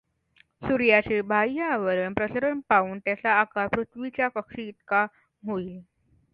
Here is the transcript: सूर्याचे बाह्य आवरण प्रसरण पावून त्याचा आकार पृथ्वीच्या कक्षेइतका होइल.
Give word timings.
सूर्याचे 0.61 1.19
बाह्य 1.23 1.63
आवरण 1.63 2.13
प्रसरण 2.13 2.59
पावून 2.69 2.99
त्याचा 2.99 3.33
आकार 3.39 3.67
पृथ्वीच्या 3.75 4.27
कक्षेइतका 4.31 5.05
होइल. 5.43 5.79